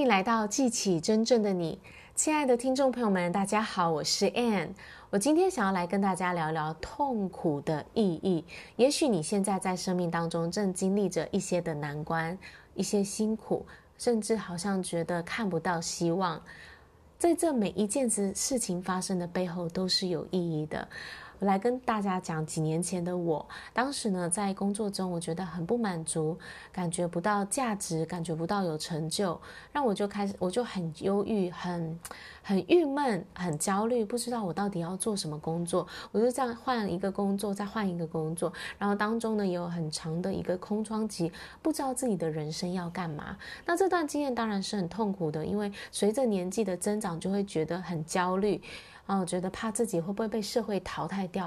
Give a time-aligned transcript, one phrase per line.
[0.00, 1.78] 迎来到记起真正的你，
[2.14, 4.70] 亲爱的听众朋友们，大家好，我是 Ann。
[5.10, 8.42] 我今天想要来跟大家聊聊痛苦的意义。
[8.76, 12.38] 也许你现在在生命当中正经历着一些的难关，
[12.74, 13.66] 一些辛苦，
[13.98, 16.40] 甚至好像觉得看不到希望。
[17.18, 20.88] 在这每一件事事情发生的背后，都是有意义的。
[21.40, 26.38] 我来跟大家讲几年前的我，当时呢，在工作中我觉得很不满足，
[26.70, 29.40] 感觉不到价值，感觉不到有成就，
[29.72, 31.98] 让我就开始我就很忧郁，很
[32.42, 35.86] 很郁闷，很焦虑，不知道我到底要做什么工作。
[36.12, 41.32] 我就这样换一个工作，再换一个工作，然后当中呢也有很长的一个空窗期，
[41.62, 43.34] 不知道自己的人生要干嘛。
[43.64, 48.60] 那这段经验当然是很痛苦的，因为随着年纪的增长，就会觉得很焦虑。
[49.10, 51.46] 啊觉得怕自己会不会被社会淘汰掉，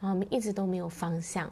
[0.00, 1.48] 然后我们一直都没有方向。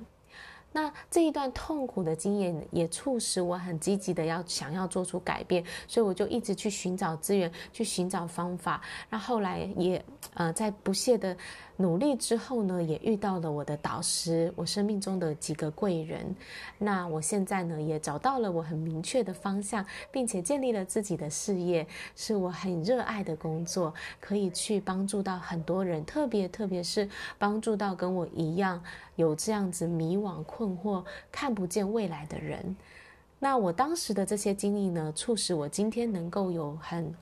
[0.74, 8.82] 那这一段痛苦的经验也促使我很积极的要想要做出改变，所以我就一直去寻找资源，去寻找方法。
[9.08, 11.36] 那后来也呃在不懈的
[11.76, 16.34] 努力之后呢，也遇到了我的导师，我生命中的几个贵人。
[16.76, 28.82] 那我现在呢，也找到了我很明确的方向，并且建立了自己的事业，是我很热爱的工作，可以去帮助到很多人，特别特别是帮助到跟我一样
[29.16, 32.76] 有这样子迷惘困惑、看不见未来的人。
[33.38, 37.14] 那我当时的这些经历呢，促使我今天能够有很。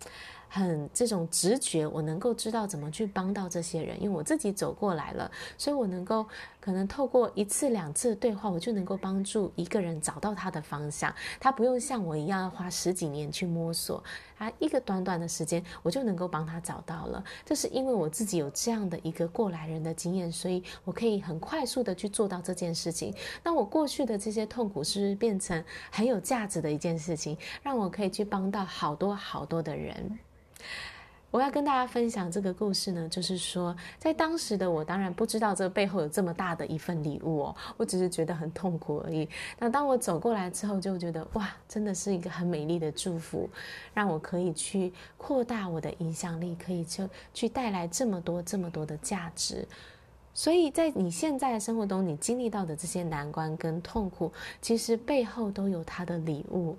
[0.55, 6.27] 很这种直觉，我能够知道怎么去帮到这些人，因为我自己走过来了，所以我能够
[6.63, 11.13] 可能透过一次两次的对话，我就能够帮助一个人找到他的方向。
[11.41, 14.01] 他不用像我一样要花十几年去摸索，
[14.39, 17.25] 他一个短短的时间，我就能够帮他找到了。
[17.45, 23.13] 这是因为我自己有这样的一个过来人的经验，所以我可以很快速的去做到这件事情。
[23.43, 30.17] 那我过去的这些痛苦，是不是变成很有价值的一件事情，让我可以去帮到好多好多的人。
[31.33, 39.27] 我要跟大家分享这个故事呢，就是说，在当时的我当然不知道这背后有这么大的一份礼物哦，我只是觉得很痛苦而已。
[39.59, 43.49] 那当我走过来之后，就觉得哇，真的是一个很美丽的祝福，
[43.95, 49.67] 让我可以去扩大我的影响力，可以就去带来这么多这么多的价值。
[50.35, 54.31] 所以在你现在的生活中，你经历到的这些难关跟痛苦，
[54.61, 56.77] 其实背后都有它的礼物。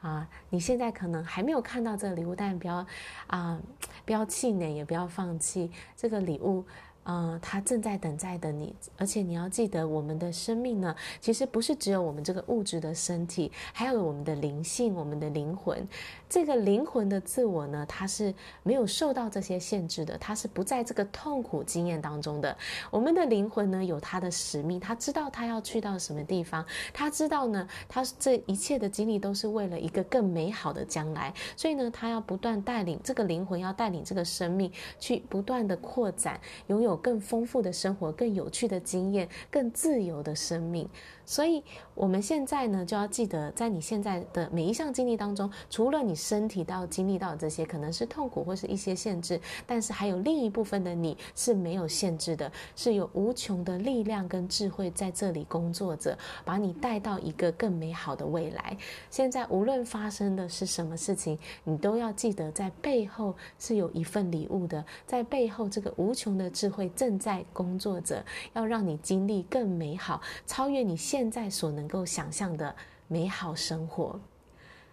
[0.00, 2.86] 啊，你现在可能还没有看到这个礼物，但不要
[3.26, 3.60] 啊，
[4.04, 6.64] 不要气馁，也不要放弃这个礼物。
[7.04, 15.88] 嗯，他正在等待的你，而且你要记得，我们的生命呢，其实不是只有我们这个物质的身体，还有我们的灵性、我们的灵魂。
[16.28, 22.54] 这个灵魂的自我呢，它是没有受到这些限制的，它是不在这个痛苦经验当中的。
[22.90, 31.32] 我们的灵魂呢，有它的使命，他知道他要去到什么地方，他知道呢，他这一切的经历都是为了一个更美好的将来。
[31.56, 36.89] 所以呢，他要不断带领这个灵魂，要带领这个生命去不断的扩展，拥有。
[36.90, 40.88] 有更丰富的生活，更有趣的经验，更自由的生命。
[41.24, 41.62] 所以，
[41.94, 58.76] 我们现在呢，就要记得，在你现在的每一项经历当中，除了你身体到经历到这些可能是痛苦或是一些限制，但是还有另一部分的你是没有限制的，是有无穷的力量跟智慧在这里工作着，把你带到一个更美好的未来。
[59.08, 68.24] 现在无论发生的是什么事情，你都要记得，在背后是有一份礼物的，在背后这个无穷的智慧会正在工作着，
[68.54, 70.96] 要让你经历更美好，超越你。
[71.10, 72.76] 现在所能够想象的
[73.08, 74.20] 美好生活，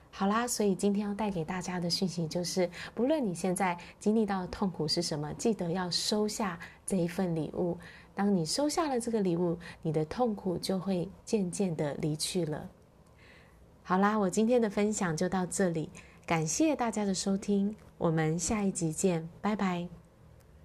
[0.09, 7.77] 好啦，所以今天要带给大家的讯息就是，不论你现在经历到的痛苦是什么，记得要收下这一份礼物。
[8.15, 12.67] 当你收下了这个礼物，你的痛苦就会渐渐的离去了。
[13.83, 15.89] 好啦，我今天的分享就到这里，
[16.25, 19.96] 感谢大家的收听，我们下一集见，拜拜。